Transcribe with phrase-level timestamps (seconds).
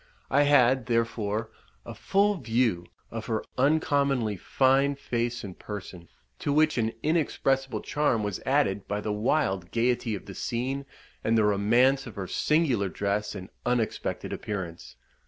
[0.31, 1.51] I had, therefore,
[1.85, 8.23] a full view of her uncommonly fine face and person, to which an inexpressible charm
[8.23, 10.87] was added by the wild gaiety of the scene,
[11.23, 14.95] and the romance of her singular dress and unexpected appearance.